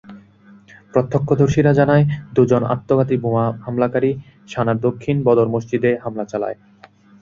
প্রত্যক্ষদর্শীরা 0.93 1.71
জানায়, 1.73 2.05
দুজন 2.33 2.61
আত্মঘাতী 2.65 3.15
বোমা 3.17 3.45
হামলাকারী 3.65 4.11
সানার 4.47 4.77
দক্ষিণে 4.79 5.25
বদর 5.25 5.47
মসজিদে 5.47 5.91
হামলা 6.03 6.25
চালায়। 6.25 6.57